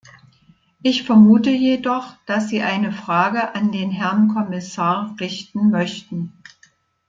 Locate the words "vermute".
1.03-1.51